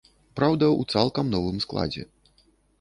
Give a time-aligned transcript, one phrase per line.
[0.39, 2.11] Праўда, у цалкам новым складзе.